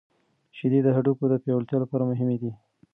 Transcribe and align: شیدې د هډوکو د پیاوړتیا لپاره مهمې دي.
شیدې 0.57 0.79
د 0.83 0.87
هډوکو 0.95 1.23
د 1.29 1.33
پیاوړتیا 1.43 1.77
لپاره 1.83 2.07
مهمې 2.11 2.37
دي. 2.41 2.51